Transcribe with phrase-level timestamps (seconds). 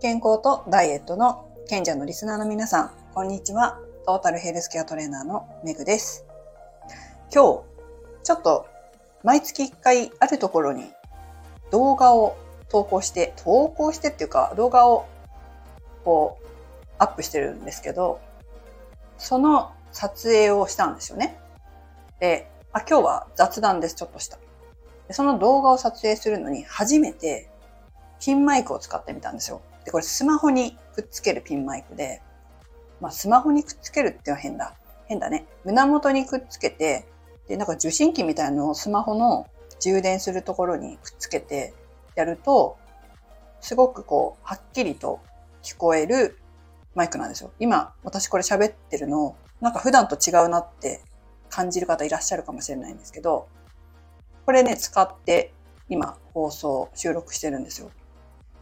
[0.00, 3.80] 健康とダイエットの賢者のリスナーの皆さん、こんにちは。
[4.06, 6.24] トータルヘルスケアトレーナーのメグです。
[7.34, 7.64] 今日、
[8.22, 8.68] ちょっと
[9.24, 10.84] 毎月1回あるところに
[11.72, 12.36] 動画を
[12.68, 15.06] 投稿して、投稿してっていうか動画を
[16.04, 16.46] こう
[16.98, 18.20] アップしてるんですけど、
[19.18, 21.40] その撮影をしたんですよね。
[22.20, 24.38] で、あ今日は雑談です、ちょっとした。
[25.08, 27.50] でその動画を撮影するのに初めて
[28.20, 29.60] ピンマイクを使ってみたんですよ。
[29.84, 32.22] で、これスマホにくっつけるピンマイクで、
[33.00, 34.74] まあスマホにくっつけるってのは変だ。
[35.06, 35.46] 変だね。
[35.64, 37.06] 胸元にくっつけて、
[37.48, 39.46] で、なんか受信機みたいなのをスマホの
[39.80, 41.74] 充電するところにくっつけて
[42.14, 42.76] やると、
[43.60, 45.20] すごくこう、はっきりと
[45.62, 46.38] 聞こえる
[46.94, 47.52] マイクなんですよ。
[47.58, 51.00] 今、私これ喋ってるの、なんか普段と違うなって
[51.48, 53.48] 感じる方いらっしゃるかもしれないんですけど、
[54.44, 55.52] これね、使って
[55.88, 57.90] 今放送、収録してるんですよ。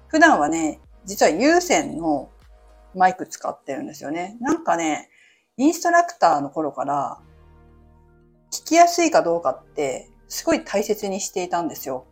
[0.08, 2.30] 普段はね、実は有線の
[2.94, 4.36] マイク使ってるんですよね。
[4.40, 5.08] なんかね、
[5.56, 7.20] インストラクターの頃から
[8.52, 12.06] 聞きやすいかどうかってすごい大切にしていたんですよ。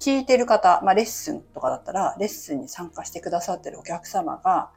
[0.00, 4.70] 聞いてる方、まあレッスンとかだったら、レッスンに参加してくださってるお客様が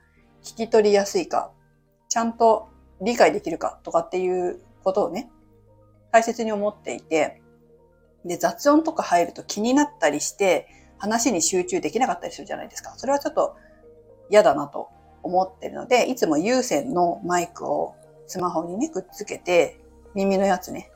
[0.43, 1.51] 聞き取りやすいか、
[2.09, 2.69] ちゃんと
[3.01, 5.29] 理解できるかとかっていうことをね、
[6.11, 7.41] 大切に思っていて、
[8.25, 10.67] で、雑音とか入ると気になったりして、
[11.03, 12.93] 話に集中できなかったりするじゃないですか。
[12.95, 13.57] それはちょっと
[14.29, 14.87] 嫌だなと
[15.21, 17.93] 思ってるので、いつも有線のマイクを
[18.25, 19.81] スマホにね、くっつけて、
[20.13, 20.89] 耳のやつね、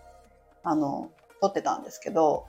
[0.64, 2.46] あの、撮ってたんですけど、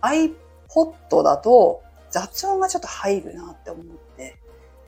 [0.00, 3.86] iPod だと雑音がちょっと入るなって思っ
[4.16, 4.38] て、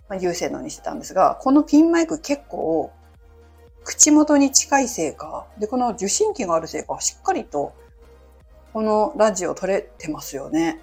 [0.08, 2.90] まあ、有線のにしてたんですが、このピンマイク結構
[3.84, 7.74] 口元に近いせいか、で、この受信機があるせいか、しっかりと
[8.72, 10.80] このラジオ撮れてますよね。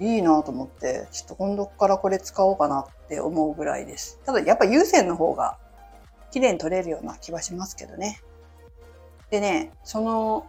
[0.00, 4.20] いいなと思って、ちょっと今度からこれ使おうかなって思うぐらいです。
[4.24, 5.58] ただやっぱ有線の方が
[6.30, 8.20] 綺麗に撮れるような気はしますけどね。
[9.30, 10.46] でね、その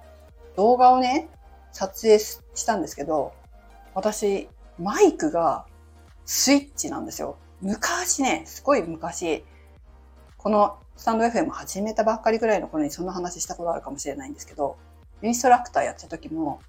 [0.56, 1.30] 動画をね、
[1.72, 3.34] 撮影したんですけど、
[3.94, 5.66] 私、マイクが
[6.26, 7.38] スイッチなんですよ。
[7.62, 9.44] 昔ね、すごい昔、
[10.38, 14.78] このスタンド FM 始めたばっかりぐらいの頃にそんな話したことあるかもしれないんですけど、
[15.22, 16.62] インストラクターやった時も、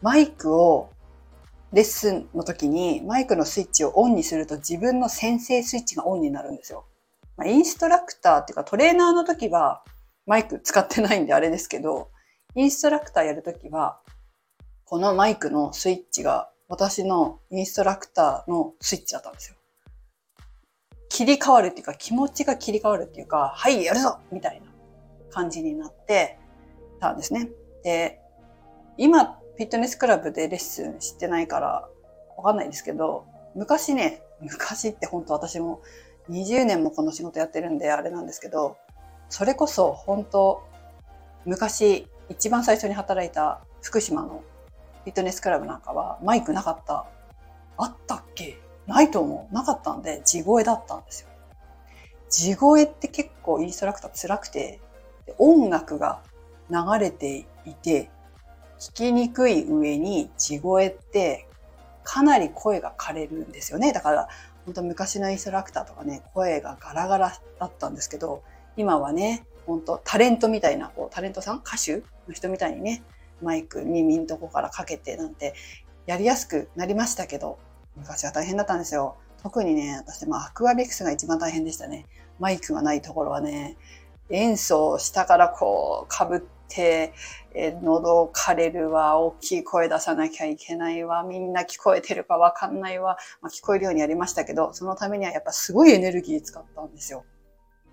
[0.00, 0.90] マイクを
[1.72, 6.84] レッスンの時にマイクのスイッチをオンにすると自分の先生スイッチがオンになるんですよ。
[7.36, 9.82] まあ、インストラクターっていうかトレーナーの時は
[10.26, 12.10] マイク使ってないんであれですけど、
[12.54, 14.00] インストラクターやるときは、
[14.84, 19.56] このマイクのスイッチが私のインストラクターのスイッチだったんですよ。
[21.08, 24.66] 切り替わるっていうか気持ちが切り替わるっていうか、はい、やるぞみたいな
[25.30, 26.38] 感じになって
[27.00, 27.50] たんですね。
[27.82, 28.20] で、
[28.96, 31.88] 今、フィットネスクラブでレッスンしてないから
[32.36, 35.82] わかんないですけど、昔ね、昔って本当私も
[36.30, 38.76] 20年もこの仕事やってるんであれなんですけど、
[39.28, 40.62] それこそ本当
[41.44, 44.42] 昔一番最初に働いた福島の
[45.04, 47.06] フィットネスクラブなんかはマイクなかった。
[47.76, 48.58] あったっけ？
[48.86, 49.54] ないと思う。
[49.54, 51.28] なかったんで地声だったんですよ。
[52.30, 54.80] 地声って結構インストラクター辛くて、
[55.38, 56.22] 音楽が
[56.70, 58.10] 流れていて、
[58.82, 61.46] 聞きにくい上に地声って
[62.02, 63.92] かなり声が枯れるんですよね。
[63.92, 64.28] だから、
[64.64, 68.42] 本当昔のインストラクターとかね、声がガラガラだったんですけど、
[68.76, 73.04] 今はね、本当タレントみたいな、こう、タレントさん歌手の人みたいにね、
[73.40, 75.54] マイク耳のとこからかけてなんて、
[76.06, 77.60] やりやすくなりましたけど、
[77.94, 79.14] 昔は大変だったんですよ。
[79.44, 82.06] 特にね、私、ま、アクアビクスが一番大変でしたね。
[82.40, 83.76] マイクがないところはね、
[84.28, 86.40] 演奏下からこう、被っ
[86.74, 87.12] て、
[87.54, 97.24] え喉枯れるわ、大きい声出さなきゃいけないわ、みんな聞こえてるかわかんないわ、まあ、聞こえるようにやりましたけど、そのためにはやっぱすごいエネルギー使ったんですよ。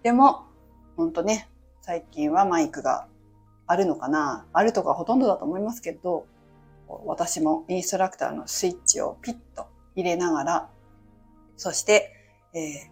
[0.04, 0.46] でも、
[0.96, 1.50] ほんとね、
[1.82, 3.08] 最近はマイクが
[3.68, 4.46] あるのかな？
[4.54, 6.26] あるとかほとんどだと思いますけど、
[7.06, 10.70] 私もインストラクターのスイッチをピッと入れながら、
[11.58, 12.14] そして、
[12.54, 12.90] えー、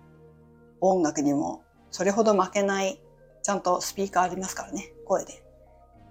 [0.81, 3.01] 音楽にもそれほど負けない、
[3.41, 5.43] ちゃんとスピーカーありますからね、声で、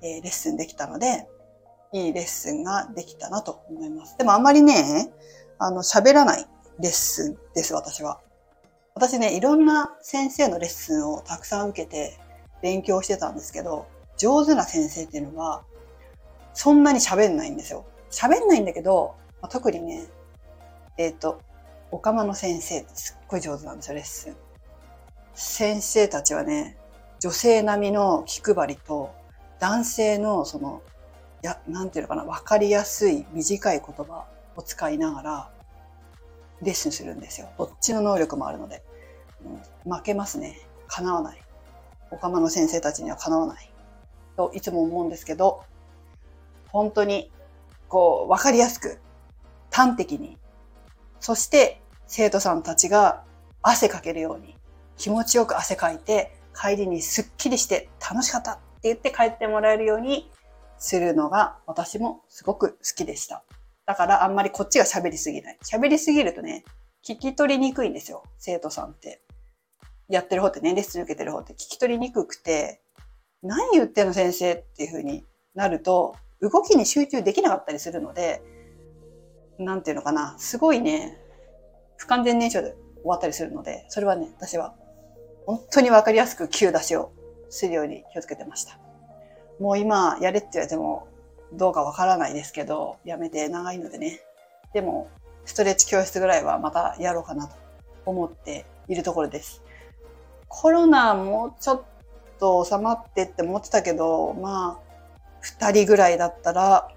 [0.03, 1.27] えー、レッスンできたので、
[1.93, 4.17] いいレッスンができたなと思います。
[4.19, 5.11] でもあんまりね、
[5.59, 6.47] あの、喋らない
[6.81, 8.21] レッスンです、私は。
[8.95, 12.19] 私ね、いろんな先生のレッスンをたくさん受けて
[12.63, 15.65] 勉強してたんですけど、上手な先生っていうのは、
[16.55, 17.85] そんなに喋んないんですよ。
[18.11, 20.07] 喋んないんだけど、まあ、特にね、
[20.97, 21.41] えっ、ー、と、
[21.91, 24.37] おかまの先生ってすっごい上手なんですよ、レッスン。
[25.35, 26.79] 先生たちはね、
[27.21, 29.11] 女性並みの気配りと、
[29.58, 30.82] 男性のその、
[31.43, 34.26] や、なんていうのかな、わかりやすい短い言葉
[34.56, 35.50] を使いながら、
[36.62, 37.49] レッスンするんですよ。
[37.58, 38.82] どっちの能力もあるので。
[39.85, 40.58] うん、負けますね。
[40.88, 41.43] 叶わない。
[42.11, 43.70] おかまの先生たちには叶わない。
[44.37, 45.64] といつも思うんですけど、
[46.69, 47.31] 本当に、
[47.88, 48.99] こう、わかりやすく、
[49.70, 50.38] 端的に、
[51.20, 53.25] そして生徒さんたちが
[53.62, 54.56] 汗かけるように、
[54.97, 60.31] 気持ちよく汗かいて、帰りにすっきりして楽しかった言って帰ってもらえるように
[60.79, 63.44] するのが私もすごく好きでした。
[63.87, 65.59] だからあんまりこっちが喋りすぎない。
[65.65, 66.65] 喋りすぎるとね、
[67.06, 69.23] 聞き取りにくいんですよ、生徒さんって。
[70.09, 72.81] やってる方ってね、レッスン受けてる方って聞き取りにくくて、
[73.43, 75.25] 何言ってんの先生っていう風に
[75.55, 78.43] なると、動きに集中できなかったりするので、
[79.59, 81.19] なんていうのかな、すごいね、
[81.97, 84.75] 不完全燃焼で終わったりするので、それはね、私は
[85.47, 87.12] 本当にわかりやすく急出しを
[87.49, 88.79] するように気をつけてました。
[89.59, 91.09] もう今やれって言われても
[91.53, 94.21] どうかわからないですけど、やめて長いのでね。
[94.73, 95.09] でも、
[95.45, 97.57] ストレッチ教室ぐらいはまたやろうかなと
[98.05, 99.63] 思っているところです。
[100.49, 101.83] コロナもちょっ
[102.39, 104.87] と収まってって思ってたけど、まあ、
[105.41, 106.89] 二人ぐらいだったら、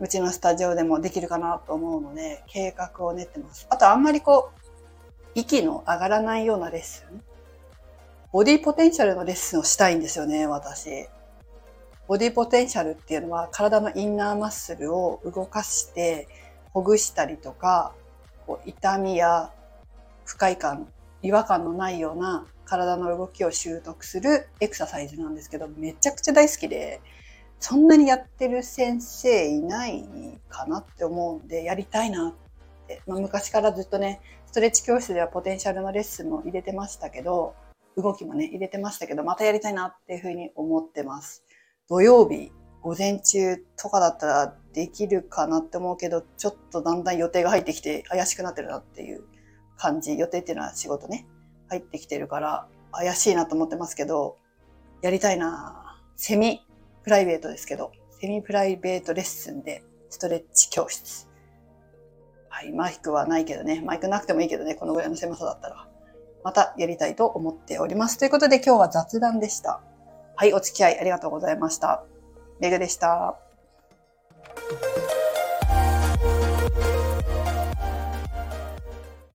[0.00, 3.66] うちのスタジオでもできるかなと思うので、計画を練ってます。
[3.70, 4.60] あとあんまりこう、
[5.34, 7.22] 息の上がらないようなレッスン。
[8.32, 11.06] ボディポテンシャルのレッスンをしたいんですよね、私。
[12.08, 16.28] ボディポテンシャルっていうのは体のインナーマッスルを動かして
[16.72, 17.92] ほぐしたりとか、
[18.46, 19.52] こう痛みや
[20.24, 20.90] 不快感、
[21.20, 27.02] 違和感のないような体の動きを習得するエクササイズなんですけど、めちゃくちゃ大好きで、
[27.60, 30.08] そんなにやってる先生いない
[30.48, 33.02] かなって思うんで、やりたいなって。
[33.06, 37.54] まあ、昔からずっとね、ストレッチ教室ではポテンシャルのレッスンも入れてましたけど、
[37.96, 41.44] 動きもね、入れてましたけど、またやりたいなっていうふうに思ってます。
[41.88, 49.24] 土曜日、午前中とかだったらできるかなって思うけど、ちょっとだんだん予定が入ってきて怪しくなってるなっていう
[49.76, 50.18] 感じ。
[50.18, 51.26] 予定っていうのは仕事ね、
[51.68, 54.36] 入ってきてるから怪しいなと思ってますけど、
[55.00, 56.66] やりたいなセミ
[57.02, 61.28] プライベートですけど、セミプライベートレッスンでストレッチ教室。
[62.48, 65.88] はい、マイクはないけどね、マイクなくてもいいけどね、このぐらいの狭さだったら。
[66.44, 68.18] またやりたいと思っております。
[68.18, 69.80] ということで今日は雑談でした。
[70.36, 72.04] はい、お付き合いありがとうございました。
[72.60, 73.38] メグでした。